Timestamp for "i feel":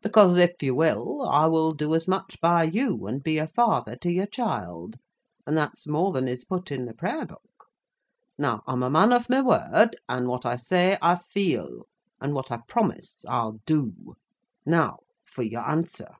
11.02-11.88